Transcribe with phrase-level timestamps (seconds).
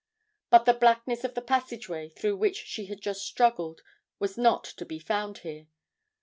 [0.49, 3.81] But the blackness of the passage way through which she had just struggled
[4.17, 5.67] was not to be found here.